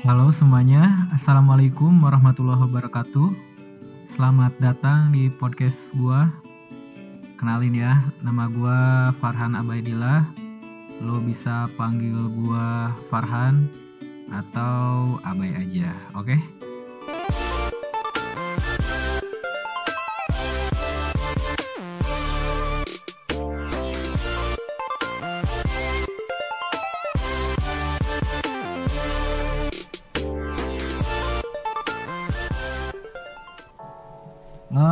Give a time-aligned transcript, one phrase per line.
[0.00, 3.28] Halo semuanya, Assalamualaikum warahmatullahi wabarakatuh
[4.08, 6.32] Selamat datang di podcast gua
[7.36, 10.24] Kenalin ya, nama gua Farhan Abaidillah
[11.04, 13.68] Lo bisa panggil gua Farhan
[14.32, 16.32] atau Abai aja, oke?
[16.32, 16.59] Okay?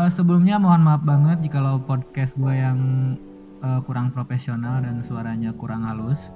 [0.08, 2.80] Sebelumnya mohon maaf banget jika lo podcast gue yang
[3.60, 6.32] uh, kurang profesional dan suaranya kurang halus.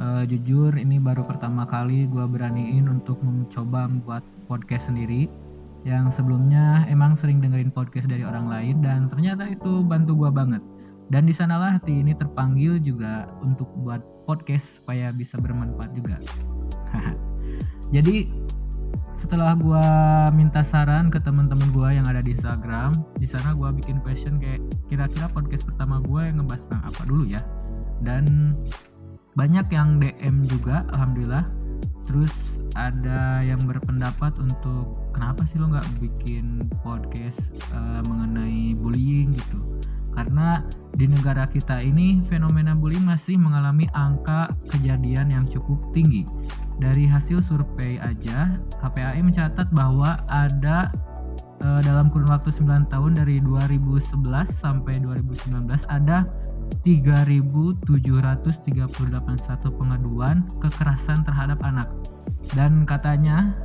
[0.00, 5.28] Uh, jujur ini baru pertama kali gue beraniin untuk mencoba membuat podcast sendiri.
[5.84, 10.64] Yang sebelumnya emang sering dengerin podcast dari orang lain dan ternyata itu bantu gue banget.
[11.12, 16.16] Dan di sanalah hati ini terpanggil juga untuk buat podcast supaya bisa bermanfaat juga.
[17.94, 18.43] Jadi
[19.14, 19.86] setelah gue
[20.34, 24.58] minta saran ke teman-teman gue yang ada di Instagram di sana gue bikin question kayak
[24.90, 27.38] kira-kira podcast pertama gue yang ngebahas tentang apa dulu ya?
[28.02, 28.50] Dan
[29.38, 31.46] banyak yang DM juga alhamdulillah.
[32.04, 39.30] Terus ada yang berpendapat untuk kenapa sih lo nggak bikin podcast uh, mengenai bullying?
[39.38, 39.62] gitu.
[40.10, 40.58] Karena
[40.90, 46.26] di negara kita ini fenomena bullying masih mengalami angka kejadian yang cukup tinggi
[46.78, 50.90] dari hasil survei aja KPAI mencatat bahwa ada
[51.62, 56.26] e, dalam kurun waktu 9 tahun dari 2011 sampai 2019 ada
[56.82, 57.88] 3.738
[59.40, 61.88] satu pengaduan kekerasan terhadap anak.
[62.52, 63.56] Dan katanya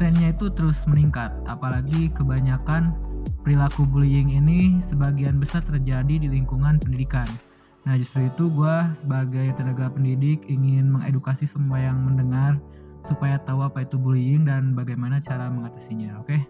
[0.00, 2.96] trennya itu terus meningkat apalagi kebanyakan
[3.44, 7.28] perilaku bullying ini sebagian besar terjadi di lingkungan pendidikan
[7.82, 12.62] Nah justru itu gue sebagai tenaga pendidik ingin mengedukasi semua yang mendengar
[13.02, 16.30] supaya tahu apa itu bullying dan bagaimana cara mengatasinya, oke?
[16.30, 16.40] Okay?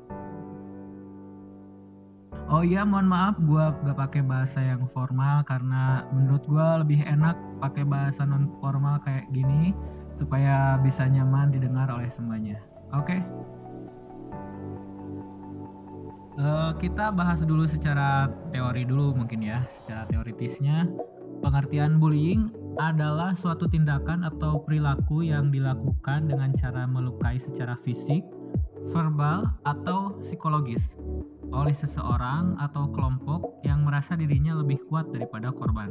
[2.52, 7.32] Oh iya, mohon maaf gue gak pakai bahasa yang formal karena menurut gue lebih enak
[7.64, 9.72] pakai bahasa non formal kayak gini
[10.12, 12.60] supaya bisa nyaman didengar oleh semuanya.
[12.92, 13.16] Oke?
[13.16, 13.20] Okay?
[16.36, 20.92] Uh, eh, kita bahas dulu secara teori dulu mungkin ya, secara teoritisnya
[21.42, 28.22] Pengertian bullying adalah suatu tindakan atau perilaku yang dilakukan dengan cara melukai secara fisik,
[28.94, 31.02] verbal, atau psikologis
[31.52, 35.90] oleh seseorang atau kelompok yang merasa dirinya lebih kuat daripada korban.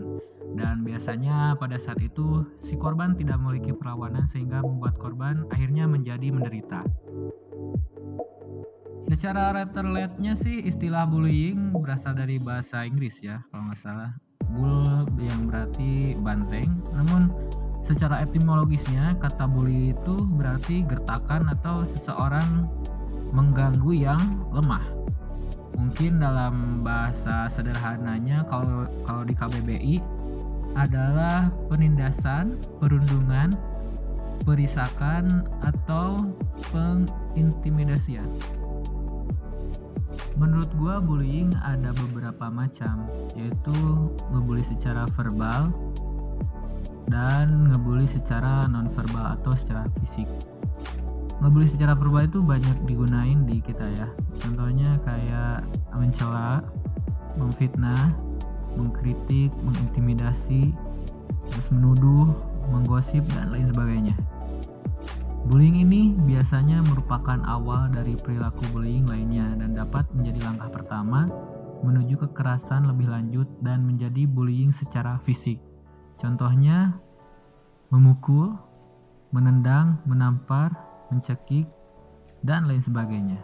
[0.55, 6.31] Dan biasanya pada saat itu si korban tidak memiliki perlawanan sehingga membuat korban akhirnya menjadi
[6.31, 6.81] menderita.
[9.03, 15.47] Secara letterletnya sih istilah bullying berasal dari bahasa Inggris ya kalau nggak salah bull yang
[15.47, 17.31] berarti banteng namun
[17.81, 22.69] secara etimologisnya kata bully itu berarti gertakan atau seseorang
[23.33, 24.21] mengganggu yang
[24.53, 24.83] lemah
[25.79, 29.95] mungkin dalam bahasa sederhananya kalau kalau di KBBI
[30.75, 33.51] adalah penindasan, perundungan,
[34.47, 36.31] perisakan atau
[36.71, 38.27] pengintimidasian.
[40.39, 43.03] Menurut gue bullying ada beberapa macam,
[43.35, 43.75] yaitu
[44.31, 45.71] ngebully secara verbal
[47.11, 50.27] dan ngebully secara non verbal atau secara fisik.
[51.43, 54.07] Ngebully secara verbal itu banyak digunain di kita ya.
[54.39, 56.63] Contohnya kayak mencela,
[57.35, 58.15] memfitnah,
[58.79, 60.71] mengkritik, mengintimidasi,
[61.51, 62.31] terus menuduh,
[62.71, 64.15] menggosip dan lain sebagainya.
[65.41, 71.25] Bullying ini biasanya merupakan awal dari perilaku bullying lainnya dan dapat menjadi langkah pertama
[71.81, 75.57] menuju kekerasan lebih lanjut dan menjadi bullying secara fisik.
[76.21, 76.93] Contohnya
[77.89, 78.53] memukul,
[79.33, 80.69] menendang, menampar,
[81.09, 81.65] mencekik,
[82.45, 83.41] dan lain sebagainya.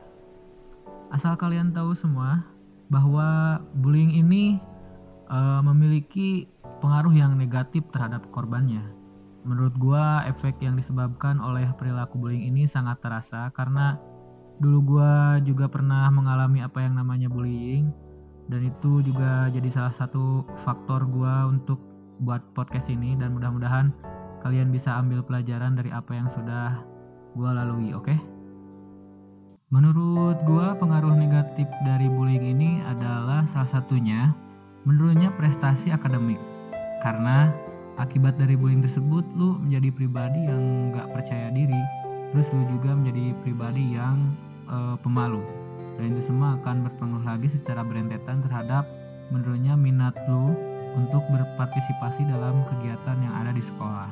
[1.09, 2.45] Asal kalian tahu semua
[2.93, 4.61] bahwa bullying ini
[5.33, 6.45] uh, memiliki
[6.77, 8.96] pengaruh yang negatif terhadap korbannya
[9.47, 13.95] menurut gua efek yang disebabkan oleh perilaku bullying ini sangat terasa karena
[14.59, 17.89] dulu gua juga pernah mengalami apa yang namanya bullying
[18.51, 21.79] dan itu juga jadi salah satu faktor gua untuk
[22.19, 23.95] buat podcast ini dan mudah-mudahan
[24.43, 26.83] kalian bisa ambil pelajaran dari apa yang sudah
[27.37, 28.09] gua lalui, oke?
[28.09, 28.17] Okay?
[29.67, 34.31] Menurut gua pengaruh negatif dari bullying ini adalah salah satunya
[34.87, 36.39] menurunnya prestasi akademik
[37.03, 37.51] karena
[37.97, 41.81] akibat dari bullying tersebut lu menjadi pribadi yang gak percaya diri.
[42.31, 44.37] Terus lu juga menjadi pribadi yang
[44.69, 45.41] uh, pemalu.
[45.97, 48.85] Dan itu semua akan berpengaruh lagi secara berentetan terhadap
[49.33, 50.53] menurunnya minat lu
[50.93, 54.09] untuk berpartisipasi dalam kegiatan yang ada di sekolah.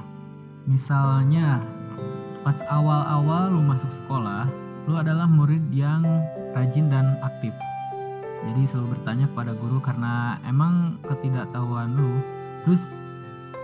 [0.66, 1.62] Misalnya
[2.42, 4.50] pas awal-awal lu masuk sekolah
[4.90, 6.02] lu adalah murid yang
[6.58, 7.54] rajin dan aktif.
[8.46, 12.22] Jadi selalu bertanya kepada guru karena emang ketidaktahuan lu.
[12.66, 12.98] Terus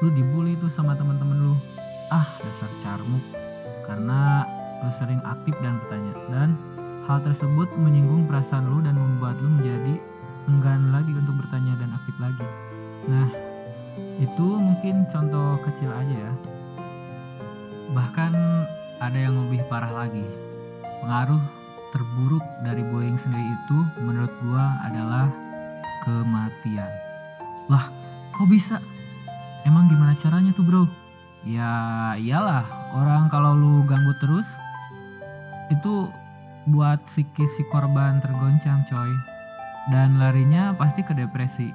[0.01, 1.55] lu dibully tuh sama teman-teman lu.
[2.09, 3.21] Ah dasar carmuk.
[3.85, 4.45] Karena
[4.81, 6.13] lu sering aktif dan bertanya.
[6.29, 6.49] Dan
[7.05, 9.95] hal tersebut menyinggung perasaan lu dan membuat lu menjadi
[10.49, 12.47] enggan lagi untuk bertanya dan aktif lagi.
[13.05, 13.29] Nah
[14.17, 16.33] itu mungkin contoh kecil aja ya.
[17.93, 18.31] Bahkan
[19.01, 20.25] ada yang lebih parah lagi.
[21.01, 21.41] Pengaruh
[21.91, 25.27] terburuk dari bullying sendiri itu menurut gua adalah
[26.05, 26.89] kematian.
[27.69, 27.85] Lah
[28.33, 28.81] kok bisa
[29.65, 30.83] emang gimana caranya tuh bro?
[31.45, 32.65] Ya iyalah.
[32.93, 34.59] Orang kalau lu ganggu terus
[35.73, 36.11] itu
[36.69, 39.11] buat psikis si korban tergoncang coy.
[39.89, 41.73] Dan larinya pasti ke depresi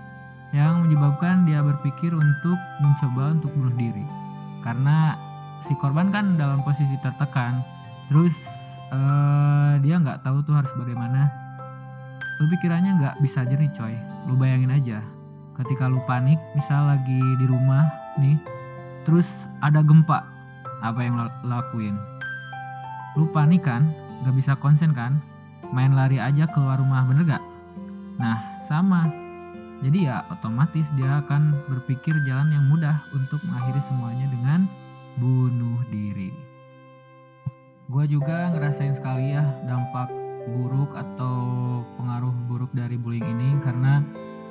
[0.55, 4.07] yang menyebabkan dia berpikir untuk mencoba untuk bunuh diri.
[4.63, 5.19] Karena
[5.59, 7.65] si korban kan dalam posisi tertekan
[8.07, 8.39] terus
[8.95, 11.27] uh, dia nggak tahu tuh harus bagaimana.
[12.39, 13.97] Lu pikirannya nggak bisa jernih coy.
[14.31, 15.16] Lu bayangin aja
[15.57, 17.89] ketika lu panik misal lagi di rumah
[18.21, 18.37] nih
[19.09, 20.37] terus ada gempa
[20.85, 21.97] apa yang lo lakuin?
[23.17, 23.89] Lu panik kan?
[24.25, 25.17] Gak bisa konsen kan?
[25.73, 27.45] Main lari aja keluar rumah bener gak?
[28.21, 29.09] Nah sama.
[29.81, 34.65] Jadi ya otomatis dia akan berpikir jalan yang mudah untuk mengakhiri semuanya dengan
[35.21, 36.33] bunuh diri.
[37.87, 40.11] Gue juga ngerasain sekali ya dampak
[40.49, 41.37] buruk atau
[42.01, 44.01] pengaruh buruk dari bullying ini karena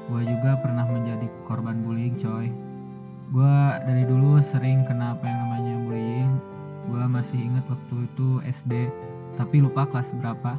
[0.05, 2.47] gue juga pernah menjadi korban bullying coy.
[3.33, 6.31] Gue dari dulu sering kena apa yang namanya bullying.
[6.89, 8.73] Gue masih inget waktu itu SD
[9.35, 10.55] tapi lupa kelas berapa.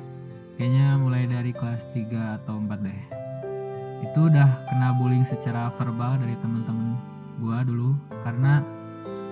[0.56, 3.26] Kayaknya mulai dari kelas 3 atau 4 deh
[4.04, 6.96] itu udah kena bullying secara verbal dari temen-temen
[7.40, 8.60] gue dulu karena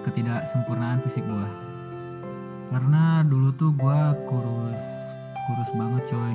[0.05, 1.49] ketidaksempurnaan fisik gue
[2.73, 4.83] karena dulu tuh gue kurus
[5.49, 6.35] kurus banget coy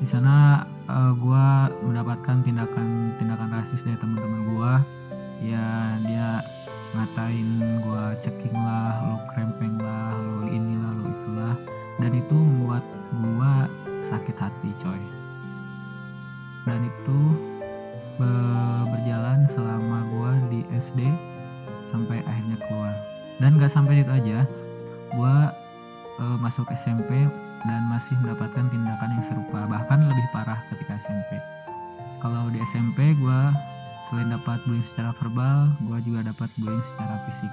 [0.00, 1.46] di sana uh, gue
[1.88, 4.72] mendapatkan tindakan tindakan rasis dari teman-teman gue
[5.48, 6.44] ya dia
[6.92, 7.48] ngatain
[7.80, 11.54] gue ceking lah lo krempeng lah lo inilah lo itulah
[11.98, 12.84] dan itu membuat
[13.16, 13.52] gue
[14.02, 15.02] sakit hati coy.
[16.66, 17.20] Dan itu
[18.92, 21.10] berjalan selama gua di SD
[21.90, 22.94] sampai akhirnya keluar.
[23.42, 24.46] Dan gak sampai itu aja
[25.18, 25.50] gua
[26.22, 27.26] uh, masuk SMP
[27.66, 31.38] dan masih mendapatkan tindakan yang serupa bahkan lebih parah ketika SMP
[32.22, 33.50] kalau di SMP gua
[34.06, 37.50] selain dapat bullying secara verbal gua juga dapat bullying secara fisik.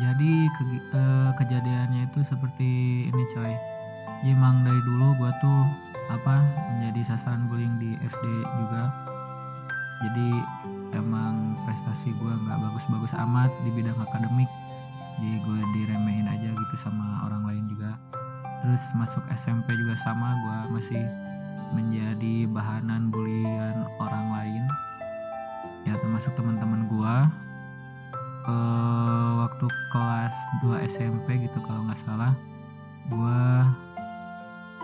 [0.00, 0.62] Jadi ke,
[0.96, 3.52] uh, kejadiannya itu seperti ini coy.
[4.24, 5.68] Ya, emang dari dulu gua tuh
[6.08, 6.40] apa
[6.80, 8.24] menjadi sasaran bullying di SD
[8.56, 8.88] juga.
[10.00, 10.28] Jadi
[10.96, 14.48] emang prestasi gue nggak bagus-bagus amat di bidang akademik.
[15.20, 17.92] Jadi gue diremehin aja gitu sama orang lain juga
[18.62, 21.04] terus masuk SMP juga sama gue masih
[21.72, 24.64] menjadi bahanan bulian orang lain.
[25.86, 27.16] Ya termasuk teman-teman gue
[28.48, 28.60] ke
[29.36, 32.32] waktu kelas 2 SMP gitu kalau nggak salah
[33.08, 33.40] gue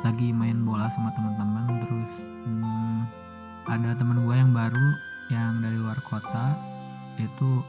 [0.05, 1.65] lagi main bola sama teman-teman.
[1.89, 2.13] Terus
[2.45, 2.99] hmm,
[3.69, 4.89] ada teman gue yang baru
[5.33, 6.53] yang dari luar kota
[7.17, 7.65] itu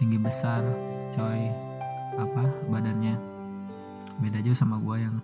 [0.00, 0.64] tinggi besar
[1.12, 1.52] coy.
[2.18, 2.42] Apa
[2.72, 3.29] badannya
[4.20, 5.16] beda jauh sama gue yang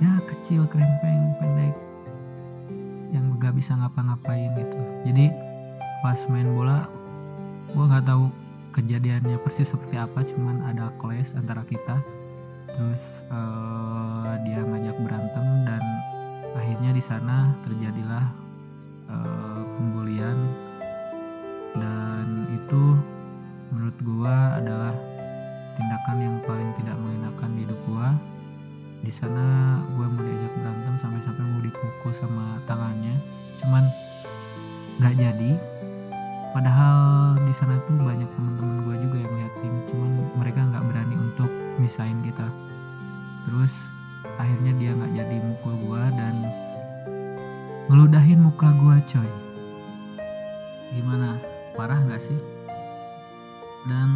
[0.00, 1.74] ya kecil krempeng pendek
[3.10, 4.80] yang gak bisa ngapa-ngapain gitu.
[5.08, 5.26] Jadi
[6.00, 6.86] pas main bola
[7.70, 8.30] gue nggak tahu
[8.70, 11.98] kejadiannya persis seperti apa cuman ada clash antara kita.
[12.70, 15.82] Terus uh, dia ngajak berantem dan
[16.54, 18.24] akhirnya di sana terjadilah
[19.10, 20.38] uh, pembulian.
[21.70, 22.98] Dan itu
[23.70, 24.94] menurut gua adalah
[25.80, 28.12] tindakan yang paling tidak mengenakan di hidup gua.
[29.00, 33.16] Di sana gua mau diajak berantem sampai-sampai mau dipukul sama tangannya.
[33.64, 33.84] Cuman
[35.00, 35.52] nggak jadi.
[36.52, 36.96] Padahal
[37.48, 41.48] di sana tuh banyak teman-teman gua juga yang liatin cuman mereka nggak berani untuk
[41.80, 42.44] misahin kita.
[43.48, 43.88] Terus
[44.36, 46.44] akhirnya dia nggak jadi mukul gua dan
[47.88, 49.30] ngeludahin muka gua coy.
[50.92, 51.40] Gimana?
[51.72, 52.36] Parah nggak sih?
[53.88, 54.10] Dan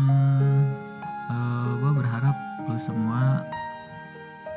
[1.28, 3.45] uh, eh, gue berharap lo semua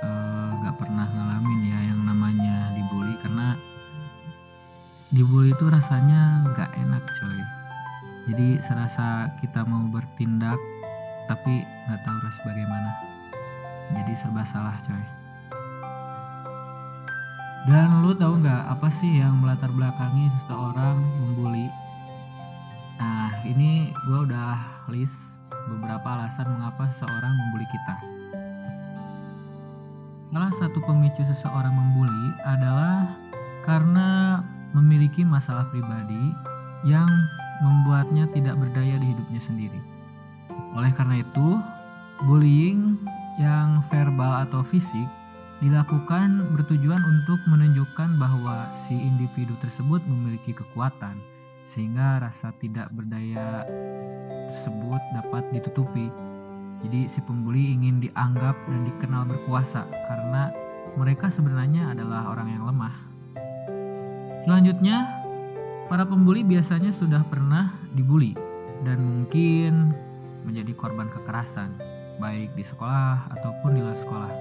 [0.03, 3.55] uh, eh, gak pernah ngalamin ya yang namanya dibully karena
[5.11, 7.39] dibully itu rasanya gak enak coy.
[8.27, 10.59] Jadi serasa kita mau bertindak
[11.31, 12.91] tapi nggak tahu harus bagaimana.
[13.95, 15.05] Jadi serba salah coy.
[17.67, 21.67] Dan lu tahu nggak apa sih yang melatar belakangi seseorang membuli?
[22.99, 25.36] Nah, ini gue udah list
[25.67, 27.95] beberapa alasan mengapa seseorang membuli kita.
[30.27, 33.15] Salah satu pemicu seseorang membuli adalah
[33.63, 34.43] karena
[34.75, 36.35] memiliki masalah pribadi
[36.83, 37.07] yang
[37.63, 39.81] membuatnya tidak berdaya di hidupnya sendiri.
[40.75, 41.57] Oleh karena itu,
[42.27, 42.99] bullying
[43.39, 45.07] yang verbal atau fisik
[45.57, 51.17] dilakukan bertujuan untuk menunjukkan bahwa si individu tersebut memiliki kekuatan
[51.67, 53.67] sehingga rasa tidak berdaya
[54.47, 56.07] tersebut dapat ditutupi
[56.85, 60.53] jadi si pembuli ingin dianggap dan dikenal berkuasa karena
[60.97, 62.93] mereka sebenarnya adalah orang yang lemah.
[64.37, 65.09] Selanjutnya,
[65.89, 68.37] para pembuli biasanya sudah pernah dibully
[68.85, 69.89] dan mungkin
[70.45, 71.73] menjadi korban kekerasan,
[72.21, 74.33] baik di sekolah ataupun di luar sekolah.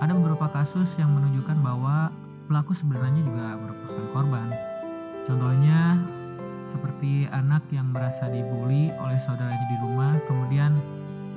[0.00, 2.08] Ada beberapa kasus yang menunjukkan bahwa
[2.48, 4.48] pelaku sebenarnya juga merupakan korban.
[5.28, 6.00] Contohnya
[6.66, 10.74] seperti anak yang merasa dibully oleh saudaranya di rumah, kemudian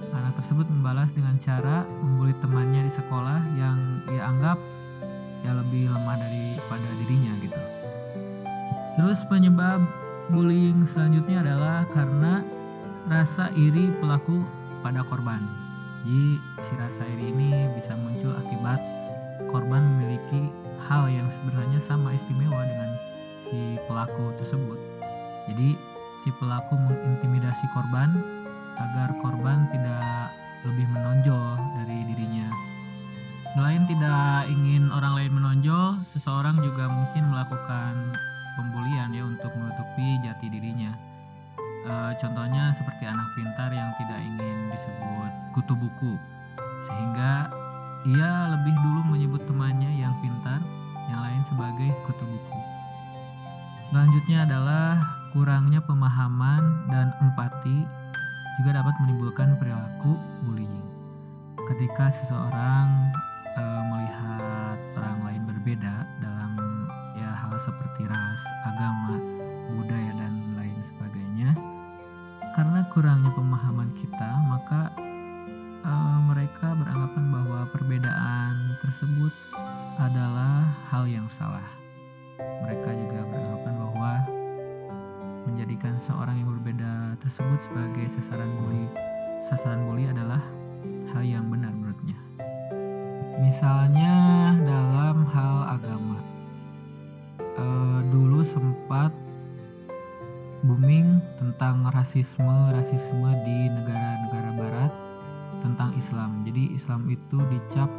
[0.09, 3.77] Anak tersebut membalas dengan cara membuli temannya di sekolah yang
[4.09, 4.57] ia anggap
[5.45, 7.61] ya lebih lemah daripada dirinya gitu.
[8.97, 9.79] Terus penyebab
[10.33, 12.41] bullying selanjutnya adalah karena
[13.05, 14.41] rasa iri pelaku
[14.81, 15.45] pada korban.
[16.03, 18.81] Jadi si rasa iri ini bisa muncul akibat
[19.45, 20.49] korban memiliki
[20.89, 22.97] hal yang sebenarnya sama istimewa dengan
[23.37, 24.98] si pelaku tersebut.
[25.49, 25.73] Jadi
[26.13, 28.13] si pelaku mengintimidasi korban
[28.77, 30.31] agar korban tidak
[30.67, 32.47] lebih menonjol dari dirinya.
[33.49, 38.13] Selain tidak ingin orang lain menonjol, seseorang juga mungkin melakukan
[38.53, 40.93] pembulian ya untuk menutupi jati dirinya.
[41.81, 46.13] E, contohnya seperti anak pintar yang tidak ingin disebut kutu buku,
[46.77, 47.49] sehingga
[48.05, 50.61] ia lebih dulu menyebut temannya yang pintar,
[51.09, 52.59] yang lain sebagai kutu buku.
[53.81, 57.85] Selanjutnya adalah kurangnya pemahaman dan empati
[58.59, 60.87] juga dapat menimbulkan perilaku bullying.
[61.69, 63.13] Ketika seseorang
[63.53, 66.51] e, melihat orang lain berbeda dalam
[67.13, 69.21] ya hal seperti ras, agama,
[69.77, 71.53] budaya dan lain sebagainya,
[72.57, 74.89] karena kurangnya pemahaman kita, maka
[75.85, 75.93] e,
[76.25, 79.31] mereka beranggapan bahwa perbedaan tersebut
[80.01, 81.65] adalah hal yang salah.
[82.65, 84.11] Mereka juga beranggapan bahwa
[85.49, 88.85] menjadikan seorang yang berbeda tersebut sebagai sasaran bully.
[89.41, 90.39] Sasaran bully adalah
[91.11, 92.15] hal yang benar menurutnya.
[93.41, 94.13] Misalnya
[94.61, 96.19] dalam hal agama,
[97.41, 97.65] e,
[98.13, 99.09] dulu sempat
[100.61, 104.91] booming tentang rasisme rasisme di negara-negara barat
[105.63, 106.43] tentang Islam.
[106.43, 107.89] Jadi Islam itu dicap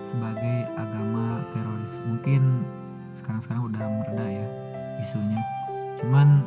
[0.00, 2.00] sebagai agama teroris.
[2.08, 2.64] Mungkin
[3.12, 4.48] sekarang-sekarang udah mereda ya
[4.96, 5.40] isunya.
[6.00, 6.40] Cuman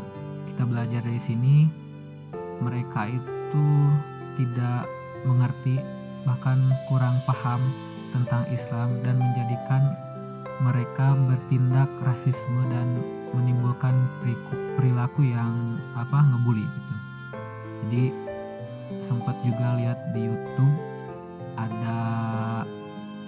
[0.47, 1.67] kita belajar dari sini
[2.63, 3.67] mereka itu
[4.38, 4.88] tidak
[5.23, 5.79] mengerti
[6.23, 7.59] bahkan kurang paham
[8.15, 9.83] tentang Islam dan menjadikan
[10.63, 12.88] mereka bertindak rasisme dan
[13.33, 13.93] menimbulkan
[14.77, 16.95] perilaku yang apa ngebully gitu.
[17.83, 18.05] Jadi
[19.01, 20.75] sempat juga lihat di YouTube
[21.57, 22.00] ada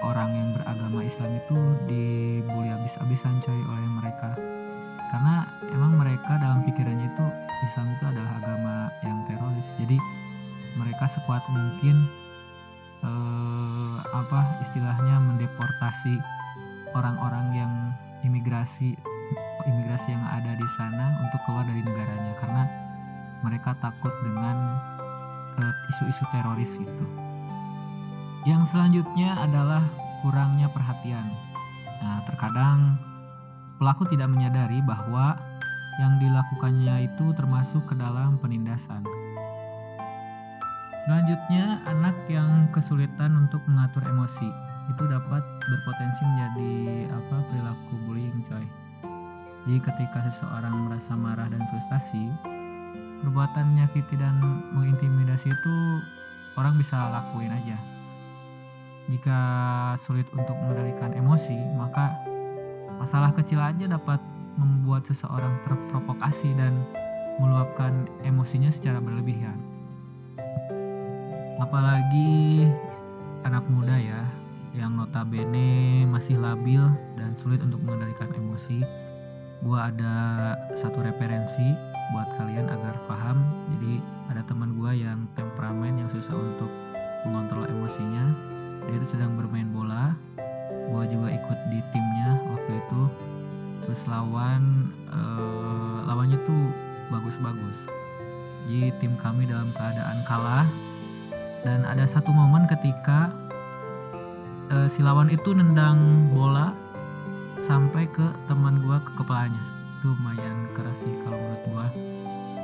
[0.06, 1.58] orang yang beragama Islam itu
[1.90, 4.55] dibully habis-habisan coy oleh mereka
[5.16, 7.26] karena emang mereka dalam pikirannya itu
[7.64, 9.96] Islam itu adalah agama yang teroris jadi
[10.76, 12.04] mereka sekuat mungkin
[13.00, 16.20] eh, apa istilahnya mendeportasi
[16.92, 17.74] orang-orang yang
[18.28, 19.00] imigrasi
[19.64, 22.64] imigrasi yang ada di sana untuk keluar dari negaranya karena
[23.40, 24.84] mereka takut dengan
[25.56, 27.06] eh, isu-isu teroris itu.
[28.44, 29.82] Yang selanjutnya adalah
[30.22, 31.32] kurangnya perhatian.
[32.04, 33.00] Nah, terkadang
[33.76, 35.36] Pelaku tidak menyadari bahwa
[36.00, 39.04] yang dilakukannya itu termasuk ke dalam penindasan.
[41.06, 44.50] Selanjutnya, anak yang kesulitan untuk mengatur emosi
[44.90, 46.74] itu dapat berpotensi menjadi
[47.14, 48.66] apa perilaku bullying, coy.
[49.66, 52.30] Jadi ketika seseorang merasa marah dan frustasi,
[53.22, 54.38] perbuatan menyakiti dan
[54.74, 55.76] mengintimidasi itu
[56.58, 57.78] orang bisa lakuin aja.
[59.06, 59.40] Jika
[60.02, 62.25] sulit untuk mengendalikan emosi, maka
[63.06, 64.18] Masalah kecil aja dapat
[64.58, 66.74] membuat seseorang terprovokasi dan
[67.38, 69.54] meluapkan emosinya secara berlebihan.
[71.62, 72.66] Apalagi
[73.46, 74.26] anak muda ya,
[74.74, 76.82] yang notabene masih labil
[77.14, 78.82] dan sulit untuk mengendalikan emosi.
[79.62, 80.16] Gua ada
[80.74, 81.78] satu referensi
[82.10, 83.38] buat kalian agar paham.
[83.78, 84.02] Jadi
[84.34, 86.74] ada teman gua yang temperamen yang susah untuk
[87.30, 88.34] mengontrol emosinya.
[88.90, 90.25] Dia itu sedang bermain bola
[90.92, 93.02] gue juga ikut di timnya waktu itu.
[93.86, 96.64] Terus lawan uh, lawannya tuh
[97.14, 97.90] bagus-bagus.
[98.66, 100.66] Jadi tim kami dalam keadaan kalah.
[101.66, 103.34] Dan ada satu momen ketika
[104.70, 106.74] uh, si lawan itu nendang bola
[107.58, 109.64] sampai ke teman gue ke kepalanya.
[109.98, 111.88] Itu lumayan keras sih kalau menurut gue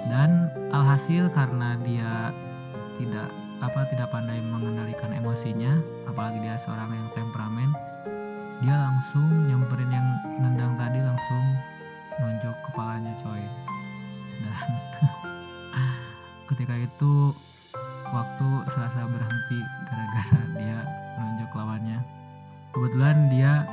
[0.10, 2.34] dan alhasil karena dia
[2.98, 3.30] tidak
[3.62, 5.78] apa tidak pandai mengendalikan emosinya
[6.10, 7.70] apalagi dia seorang yang temperamen
[8.62, 11.46] dia langsung nyamperin yang nendang tadi langsung
[12.22, 13.42] nonjok kepalanya coy.
[14.38, 14.70] Dan
[16.54, 17.34] ketika itu
[18.14, 20.78] waktu serasa berhenti gara-gara dia
[21.18, 22.00] nonjok lawannya.
[22.70, 23.66] Kebetulan dia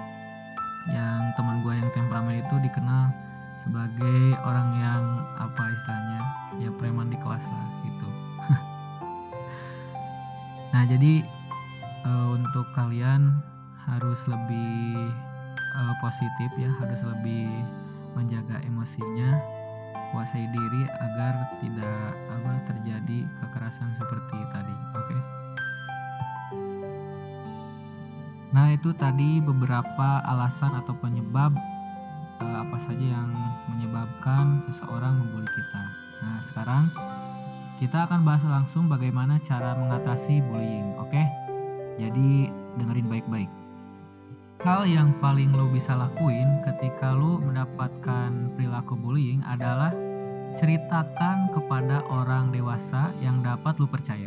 [0.89, 3.13] yang teman gue yang temperamen itu dikenal
[3.61, 5.03] sebagai orang yang
[5.37, 6.21] apa istilahnya
[6.65, 8.09] ya preman di kelas lah gitu
[10.75, 11.25] nah jadi
[12.05, 13.41] uh, untuk kalian
[13.89, 15.09] harus lebih
[15.77, 17.49] uh, positif ya harus lebih
[18.13, 19.41] menjaga emosinya
[20.13, 25.21] kuasai diri agar tidak apa terjadi kekerasan seperti tadi oke okay?
[28.53, 31.53] nah itu tadi beberapa alasan atau penyebab
[32.41, 33.31] uh, apa saja yang
[33.69, 35.83] menyebabkan seseorang membuli kita.
[36.25, 36.91] Nah, sekarang
[37.79, 41.23] kita akan bahas langsung bagaimana cara mengatasi bullying, oke?
[41.95, 43.51] Jadi dengerin baik-baik.
[44.67, 49.95] Hal yang paling lo bisa lakuin ketika lo mendapatkan perilaku bullying adalah
[50.59, 54.27] ceritakan kepada orang dewasa yang dapat lo percaya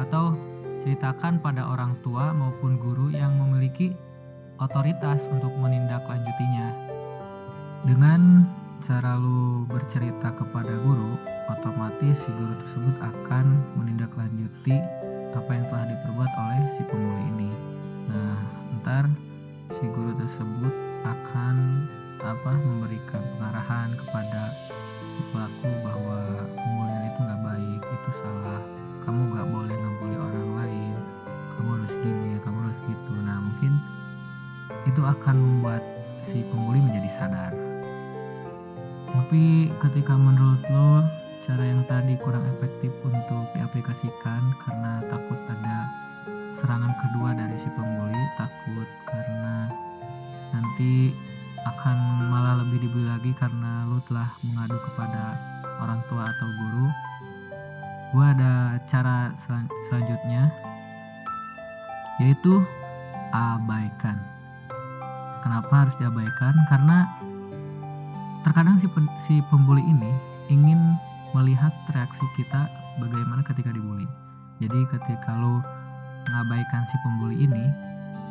[0.00, 0.32] atau
[0.80, 3.92] ceritakan pada orang tua maupun guru yang memiliki
[4.56, 6.72] otoritas untuk menindaklanjutinya
[7.84, 8.48] dengan
[8.80, 11.18] cara lu bercerita kepada guru,
[11.48, 14.76] otomatis si guru tersebut akan menindaklanjuti
[15.32, 17.50] apa yang telah diperbuat oleh si pemuli ini.
[18.08, 18.36] Nah,
[18.80, 19.08] ntar
[19.68, 20.72] si guru tersebut
[21.04, 21.88] akan
[22.20, 24.52] apa memberikan pengarahan kepada
[25.12, 28.62] si pelaku bahwa pembulian itu nggak baik, itu salah.
[29.04, 30.96] Kamu nggak boleh ngebully orang lain.
[31.56, 33.12] Kamu harus gini, kamu harus gitu.
[33.24, 33.72] Nah, mungkin
[34.84, 35.82] itu akan membuat
[36.18, 37.68] si pembuli menjadi sadar
[39.08, 41.00] tapi ketika menurut lo
[41.38, 45.86] cara yang tadi kurang efektif untuk diaplikasikan karena takut ada
[46.50, 49.70] serangan kedua dari si pembuli takut karena
[50.50, 51.14] nanti
[51.62, 51.96] akan
[52.32, 55.36] malah lebih dibeli lagi karena lo telah mengadu kepada
[55.78, 56.88] orang tua atau guru.
[58.08, 60.48] Gue ada cara selan selanjutnya
[62.18, 62.64] yaitu
[63.30, 64.18] abaikan.
[65.38, 66.54] Kenapa harus diabaikan?
[66.66, 67.06] Karena
[68.42, 70.10] terkadang si, si pembuli ini
[70.48, 70.96] ingin
[71.36, 72.68] melihat reaksi kita
[73.00, 74.08] bagaimana ketika dibully.
[74.58, 75.62] Jadi ketika lo
[76.28, 77.66] ngabaikan si pembuli ini,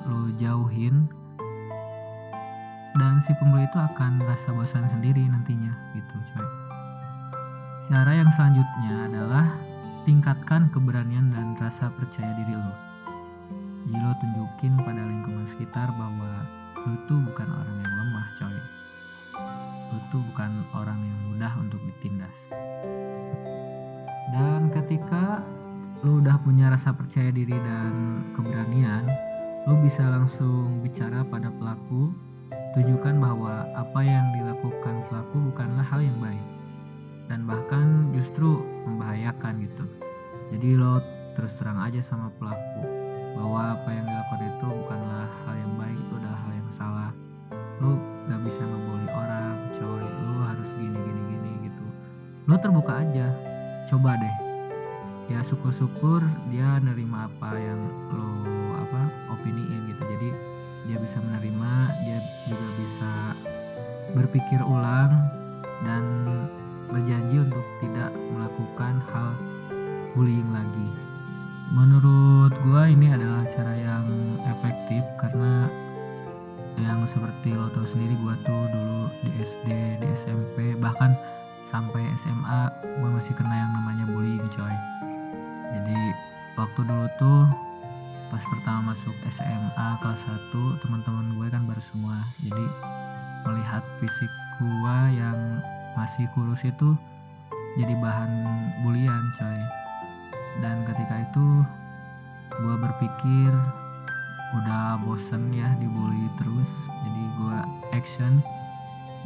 [0.09, 1.07] lo jauhin
[2.97, 6.47] dan si pembuli itu akan rasa bosan sendiri nantinya gitu coy.
[7.85, 9.45] Cara yang selanjutnya adalah
[10.03, 12.73] tingkatkan keberanian dan rasa percaya diri lo.
[13.87, 16.43] Jadi lo tunjukin pada lingkungan sekitar bahwa
[16.81, 18.57] lo tuh bukan orang yang lemah coy
[19.87, 22.59] lu tuh bukan orang yang mudah untuk ditindas
[24.33, 25.41] dan ketika
[26.03, 29.07] lu udah punya rasa percaya diri dan keberanian
[29.67, 32.11] lu bisa langsung bicara pada pelaku
[32.75, 36.45] tunjukkan bahwa apa yang dilakukan pelaku bukanlah hal yang baik
[37.27, 39.85] dan bahkan justru membahayakan gitu.
[40.55, 41.03] Jadi lo
[41.35, 42.87] terus terang aja sama pelaku
[43.35, 47.11] bahwa apa yang dilakukan itu bukanlah hal yang baik itu adalah hal yang salah.
[47.83, 47.99] Lu
[48.31, 50.03] gak bisa ngebully orang coy.
[50.03, 51.85] Lu harus gini gini gini gitu.
[52.47, 53.27] Lu terbuka aja
[53.87, 54.35] coba deh.
[55.27, 57.79] Ya syukur-syukur dia nerima apa yang
[58.11, 58.31] lo
[58.75, 59.01] apa
[59.35, 60.03] opiniin gitu.
[60.03, 60.29] Jadi
[60.87, 61.71] dia bisa menerima
[62.03, 63.11] dia juga bisa
[64.15, 65.11] berpikir ulang
[65.83, 66.03] dan
[66.87, 69.35] berjanji untuk tidak melakukan hal
[70.15, 70.89] bullying lagi.
[71.67, 74.07] Menurut gua ini adalah cara yang
[74.47, 75.67] efektif karena
[76.77, 81.17] yang seperti lo tau sendiri gue tuh dulu di SD di SMP bahkan
[81.61, 84.75] sampai SMA gue masih kena yang namanya bullying coy.
[85.73, 85.99] Jadi
[86.55, 87.43] waktu dulu tuh
[88.27, 92.17] pas pertama masuk SMA kelas 1 teman-teman gue kan baru semua.
[92.43, 92.65] Jadi
[93.47, 95.61] melihat fisik gue yang
[95.95, 96.97] masih kurus itu
[97.77, 98.31] jadi bahan
[98.83, 99.59] bulian coy.
[100.59, 101.63] Dan ketika itu
[102.57, 103.51] gue berpikir
[104.57, 106.87] udah bosen ya dibully terus.
[106.87, 107.57] Jadi gue
[107.91, 108.39] action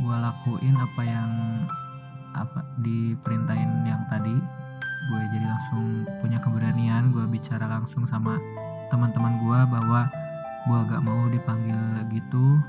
[0.01, 1.29] gue lakuin apa yang
[2.35, 4.35] apa diperintahin yang tadi.
[5.09, 8.37] Gue jadi langsung punya keberanian gue bicara langsung sama
[8.93, 10.01] teman-teman gue bahwa
[10.69, 12.61] gue gak mau dipanggil gitu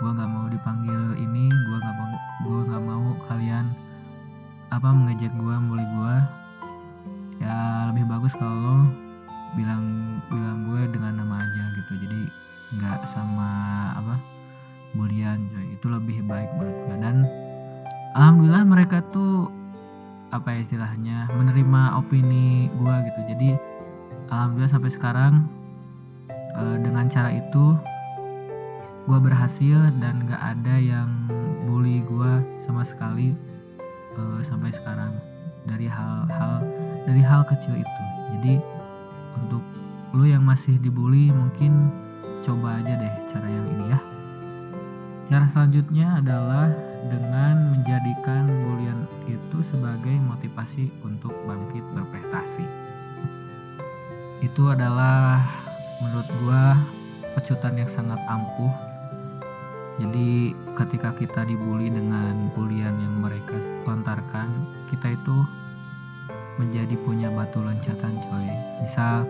[0.00, 2.10] gue gak mau dipanggil ini gue gak mau
[2.42, 3.70] gue gak mau kalian
[4.70, 6.16] apa mengejek gue bully gue.
[7.42, 8.76] Ya lebih bagus kalau lo
[9.58, 9.82] bilang
[10.30, 11.92] bilang gue dengan nama aja gitu.
[12.06, 12.20] Jadi
[13.02, 13.50] sama
[13.98, 14.14] apa
[14.94, 15.74] bulian coy.
[15.74, 16.96] Itu lebih baik menurut gue.
[17.02, 17.16] Dan
[18.14, 19.50] alhamdulillah mereka tuh
[20.30, 23.20] apa ya istilahnya menerima opini gue gitu.
[23.34, 23.50] Jadi
[24.30, 25.34] alhamdulillah sampai sekarang
[26.54, 27.74] uh, dengan cara itu
[29.10, 31.10] gue berhasil dan gak ada yang
[31.66, 33.34] bully gue sama sekali
[34.18, 35.14] uh, sampai sekarang.
[35.60, 36.64] Dari hal-hal
[37.04, 38.02] dari hal kecil itu.
[38.38, 38.54] Jadi
[39.36, 39.62] untuk
[40.16, 41.92] lo yang masih dibully mungkin
[42.40, 44.00] coba aja deh cara yang ini ya.
[45.28, 52.66] Cara selanjutnya adalah dengan menjadikan bulian itu sebagai motivasi untuk bangkit berprestasi.
[54.44, 55.40] Itu adalah
[56.04, 56.76] menurut gua
[57.32, 58.72] pecutan yang sangat ampuh.
[60.00, 64.48] Jadi ketika kita dibully dengan bulian yang mereka lontarkan
[64.88, 65.44] kita itu
[66.56, 68.48] menjadi punya batu loncatan coy.
[68.80, 69.28] Misal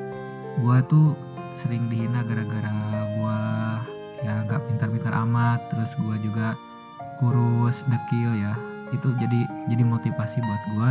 [0.62, 1.14] gua tuh
[1.50, 3.38] sering dihina gara-gara gua
[4.22, 6.54] ya gak pintar-pintar amat terus gua juga
[7.20, 8.56] kurus dekil ya.
[8.90, 10.90] Itu jadi jadi motivasi buat gua.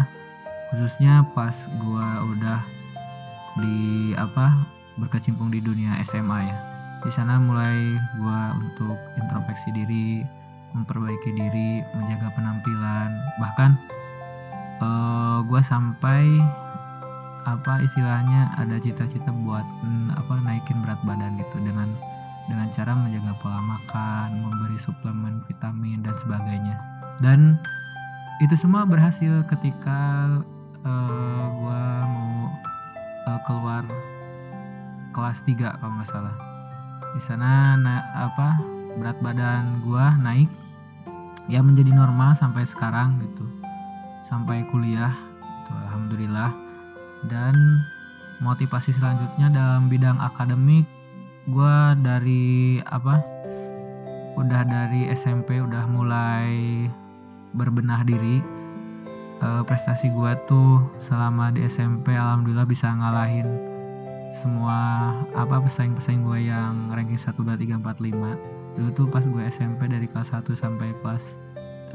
[0.70, 2.62] Khususnya pas gua udah
[3.58, 4.54] di apa
[5.02, 6.58] berkecimpung di dunia SMA ya.
[7.00, 10.20] Di sana mulai gue untuk introspeksi diri
[10.76, 13.10] memperbaiki diri menjaga penampilan.
[13.40, 13.72] Bahkan
[14.84, 16.24] uh, eh, gue sampai
[17.48, 21.88] apa istilahnya ada cita-cita buat mm, apa naikin berat badan gitu dengan
[22.50, 26.76] dengan cara menjaga pola makan memberi suplemen vitamin dan sebagainya.
[27.22, 27.62] Dan
[28.42, 30.26] itu semua berhasil ketika
[30.82, 32.50] uh, eh, gue mau
[33.30, 33.86] uh, keluar
[35.14, 36.36] kelas 3 kalau nggak salah.
[37.14, 38.58] Di sana na apa
[38.98, 40.50] berat badan gua naik
[41.50, 43.46] ya menjadi normal sampai sekarang gitu.
[44.22, 46.54] Sampai kuliah gitu alhamdulillah.
[47.28, 47.84] Dan
[48.40, 50.88] motivasi selanjutnya dalam bidang akademik
[51.50, 53.20] gua dari apa
[54.40, 56.86] udah dari SMP udah mulai
[57.52, 58.40] berbenah diri.
[59.40, 63.70] E, prestasi gua tuh selama di SMP alhamdulillah bisa ngalahin
[64.30, 69.44] semua apa pesaing-pesaing gue yang ranking 1, 2, 3, 4, 5 dulu tuh pas gue
[69.50, 71.42] SMP dari kelas 1 sampai kelas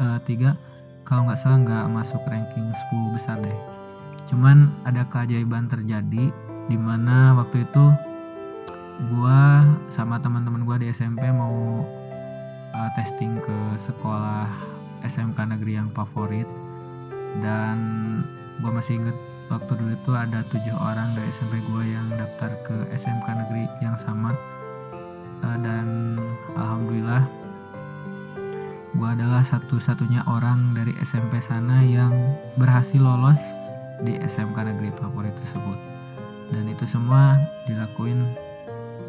[0.02, 3.60] uh, eh, 3 kalau nggak salah nggak masuk ranking 10 besar deh.
[4.24, 6.32] Cuman ada keajaiban terjadi
[6.64, 7.92] di mana waktu itu
[8.94, 9.42] gue
[9.90, 11.82] sama teman-teman gue di SMP mau
[12.74, 14.46] uh, testing ke sekolah
[15.02, 16.46] SMK negeri yang favorit.
[17.42, 17.78] Dan
[18.62, 19.16] gue masih inget
[19.50, 23.98] waktu dulu itu ada tujuh orang dari SMP gue yang daftar ke SMK negeri yang
[23.98, 24.30] sama.
[25.42, 26.16] Uh, dan
[26.54, 27.26] alhamdulillah
[28.94, 32.14] gue adalah satu-satunya orang dari SMP sana yang
[32.54, 33.58] berhasil lolos
[34.06, 35.76] di SMK negeri favorit tersebut.
[36.54, 37.34] Dan itu semua
[37.66, 38.22] dilakuin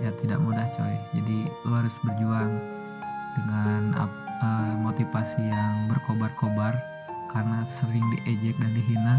[0.01, 0.95] ya tidak mudah coy.
[1.15, 2.51] Jadi lo harus berjuang
[3.36, 6.75] dengan uh, motivasi yang berkobar-kobar.
[7.25, 9.17] Karena sering diejek dan dihina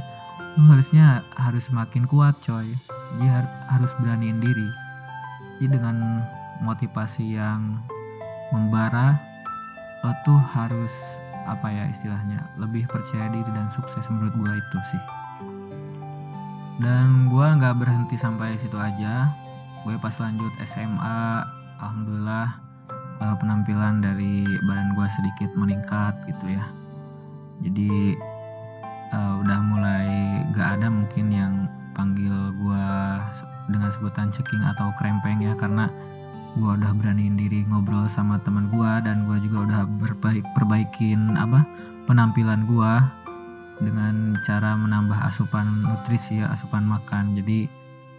[0.56, 2.64] lu harusnya harus semakin kuat coy.
[3.16, 3.44] Jadi har
[3.76, 4.68] harus beraniin diri.
[5.60, 6.24] Jadi dengan
[6.64, 7.76] motivasi yang
[8.54, 9.20] membara
[10.00, 15.02] lo tuh harus apa ya istilahnya lebih percaya diri dan sukses menurut gue itu sih.
[16.76, 19.32] Dan gue nggak berhenti sampai situ aja
[19.86, 21.22] gue pas lanjut SMA
[21.78, 22.48] alhamdulillah
[23.22, 26.64] eh, penampilan dari badan gue sedikit meningkat gitu ya.
[27.64, 28.18] Jadi
[29.16, 30.08] uh, udah mulai
[30.52, 31.54] gak ada mungkin yang
[31.96, 32.86] panggil gue
[33.72, 35.88] dengan sebutan ceking atau krempeng ya karena
[36.56, 41.64] gue udah beraniin diri ngobrol sama teman gue dan gue juga udah berbaik perbaikin apa
[42.08, 42.92] penampilan gue
[43.76, 47.36] dengan cara menambah asupan nutrisi ya asupan makan.
[47.36, 47.68] Jadi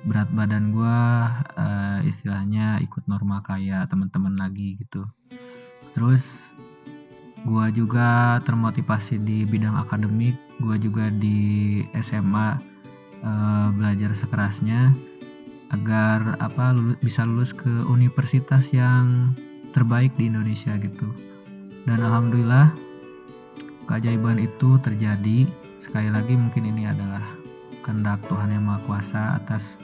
[0.08, 1.00] berat badan gue
[1.60, 5.04] uh, istilahnya ikut normal kayak teman-teman lagi gitu.
[5.92, 6.56] Terus
[7.44, 12.58] gue juga termotivasi di bidang akademik gue juga di SMA uh,
[13.22, 14.96] eh, belajar sekerasnya
[15.70, 19.36] agar apa lulus, bisa lulus ke universitas yang
[19.76, 21.12] terbaik di Indonesia gitu.
[21.86, 22.74] Dan alhamdulillah
[23.86, 25.46] keajaiban itu terjadi.
[25.78, 27.22] Sekali lagi mungkin ini adalah
[27.86, 29.78] kehendak Tuhan yang Maha Kuasa atas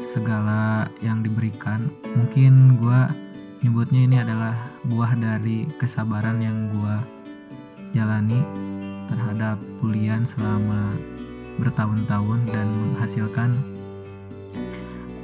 [0.00, 3.00] segala yang diberikan mungkin gue
[3.60, 4.56] nyebutnya ini adalah
[4.88, 6.96] buah dari kesabaran yang gue
[7.92, 8.40] jalani
[9.06, 10.96] terhadap bulian selama
[11.60, 13.60] bertahun-tahun dan menghasilkan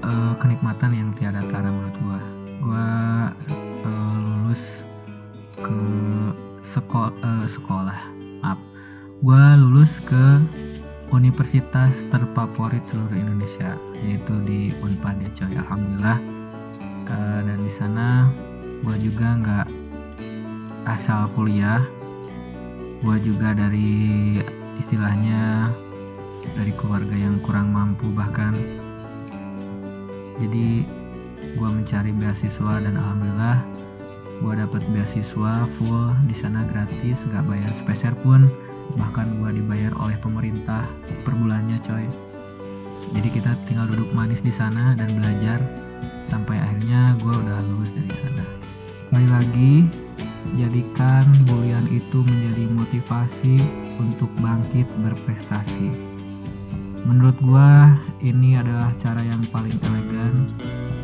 [0.04, 2.20] uh, kenikmatan yang tiada tara menurut gue
[2.60, 2.88] gue
[3.88, 4.84] uh, lulus
[5.56, 5.78] ke
[6.60, 8.58] seko uh, sekolah maaf.
[9.18, 10.38] Gue lulus ke
[11.14, 15.54] universitas terfavorit seluruh Indonesia yaitu di Unpad ya coy.
[15.54, 16.18] Alhamdulillah.
[17.06, 18.26] Uh, dan di sana
[18.82, 19.66] gue juga nggak
[20.90, 21.82] asal kuliah.
[23.04, 24.40] Gue juga dari
[24.74, 25.70] istilahnya
[26.56, 28.56] dari keluarga yang kurang mampu bahkan.
[30.36, 30.84] Jadi
[31.56, 33.75] gue mencari beasiswa dan alhamdulillah
[34.36, 38.48] gue dapet beasiswa full di sana gratis gak bayar sepeser pun.
[38.96, 40.84] Bahkan gue dibayar oleh pemerintah
[41.24, 42.06] per bulannya coy.
[43.14, 45.62] Jadi kita tinggal duduk manis di sana dan belajar
[46.20, 48.44] sampai akhirnya gue udah lulus dari sana.
[48.90, 49.72] Sekali lagi
[50.54, 53.56] jadikan bulian itu menjadi motivasi
[53.98, 55.90] untuk bangkit berprestasi.
[57.06, 57.70] Menurut gue
[58.26, 60.50] ini adalah cara yang paling elegan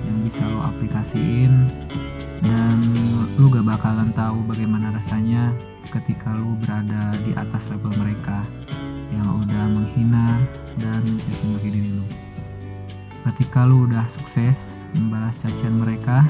[0.03, 1.71] yang bisa lo aplikasiin
[2.43, 2.79] dan
[3.39, 5.55] lu gak bakalan tahu bagaimana rasanya
[5.95, 8.43] ketika lu berada di atas level mereka
[9.15, 10.43] yang udah menghina
[10.83, 12.07] dan mencaci maki diri lu.
[13.23, 16.27] Ketika lu udah sukses membalas cacian mereka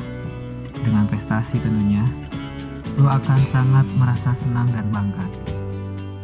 [0.84, 2.04] dengan prestasi tentunya,
[3.00, 5.24] lu akan sangat merasa senang dan bangga.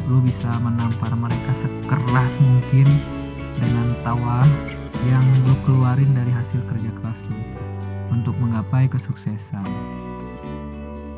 [0.04, 2.88] Lu bisa menampar mereka sekeras mungkin
[3.56, 4.44] dengan tawa
[5.08, 7.67] yang lu keluarin dari hasil kerja keras lu
[8.12, 9.64] untuk menggapai kesuksesan.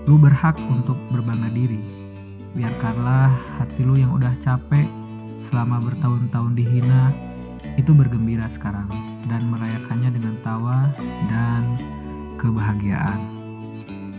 [0.07, 1.81] Lu berhak untuk berbangga diri.
[2.57, 3.31] Biarkanlah
[3.63, 4.87] hati lu yang udah capek
[5.39, 7.15] selama bertahun-tahun dihina
[7.79, 8.91] itu bergembira sekarang
[9.31, 10.91] dan merayakannya dengan tawa
[11.31, 11.79] dan
[12.37, 13.31] kebahagiaan.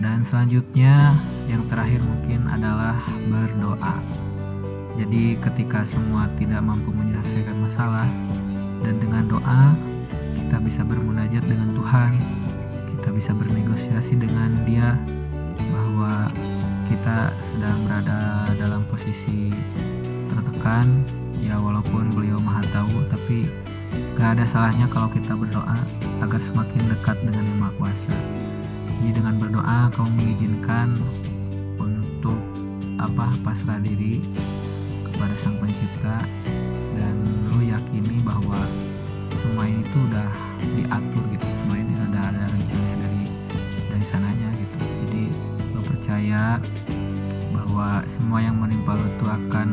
[0.02, 1.14] Dan selanjutnya
[1.46, 2.98] yang terakhir mungkin adalah
[3.30, 4.02] berdoa.
[4.98, 8.10] Jadi ketika semua tidak mampu menyelesaikan masalah
[8.82, 9.76] dan dengan doa
[10.36, 12.12] kita bisa bermunajat dengan Tuhan
[13.02, 14.94] kita bisa bernegosiasi dengan dia
[15.74, 16.30] bahwa
[16.86, 19.50] kita sedang berada dalam posisi
[20.30, 20.86] tertekan.
[21.42, 23.50] Ya walaupun beliau maha tahu tapi
[24.14, 25.82] gak ada salahnya kalau kita berdoa
[26.22, 28.14] agar semakin dekat dengan yang maha kuasa.
[29.02, 30.94] Jadi dengan berdoa kamu mengizinkan
[31.82, 32.38] untuk
[33.02, 33.34] apa?
[33.42, 34.22] Pasrah diri
[35.10, 36.22] kepada sang pencipta.
[36.94, 37.18] Dan
[37.50, 38.62] lo yakini bahwa
[39.34, 43.24] semua ini tuh udah diatur gitu semua ini udah ada rencana dari
[43.92, 44.80] dari sananya gitu.
[44.80, 45.24] Jadi
[45.76, 46.58] lo percaya
[47.52, 49.68] bahwa semua yang menimpa lo itu akan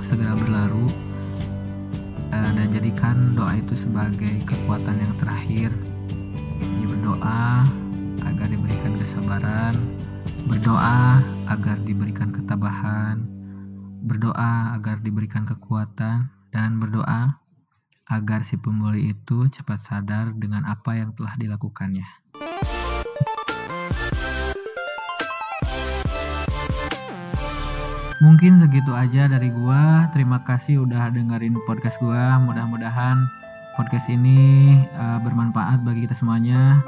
[0.00, 0.88] segera berlalu
[2.32, 5.70] uh, dan jadikan doa itu sebagai kekuatan yang terakhir.
[6.60, 7.68] Jadi berdoa
[8.24, 9.74] agar diberikan kesabaran
[10.48, 13.22] berdoa agar diberikan ketabahan
[14.00, 17.38] berdoa agar diberikan kekuatan dan berdoa
[18.10, 22.02] agar si pembuli itu cepat sadar dengan apa yang telah dilakukannya.
[28.20, 30.10] Mungkin segitu aja dari gua.
[30.12, 32.36] Terima kasih udah dengerin podcast gua.
[32.42, 33.16] Mudah-mudahan
[33.78, 36.84] podcast ini uh, bermanfaat bagi kita semuanya.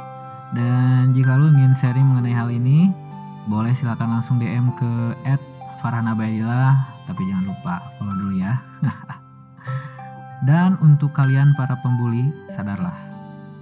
[0.52, 2.92] Dan jika lu ingin sharing mengenai hal ini,
[3.48, 5.16] boleh silakan langsung DM ke
[5.80, 8.60] @farhanabaidillah, tapi jangan lupa follow dulu ya.
[10.42, 12.94] Dan untuk kalian para pembuli, sadarlah.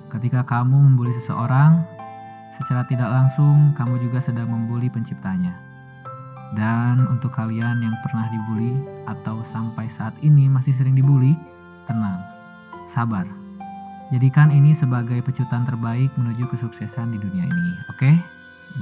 [0.09, 1.85] Ketika kamu membuli seseorang,
[2.51, 5.53] secara tidak langsung kamu juga sedang membuli penciptanya.
[6.57, 8.75] Dan untuk kalian yang pernah dibully
[9.07, 11.38] atau sampai saat ini masih sering dibully,
[11.87, 12.25] tenang,
[12.88, 13.29] sabar.
[14.11, 18.03] Jadikan ini sebagai pecutan terbaik menuju kesuksesan di dunia ini, oke?
[18.03, 18.16] Okay?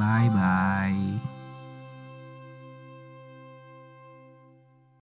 [0.00, 1.38] Bye bye.